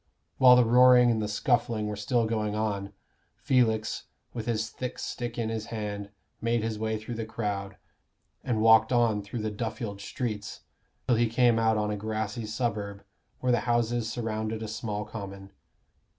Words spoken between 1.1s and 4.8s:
and the scuffling were still going on, Felix, with his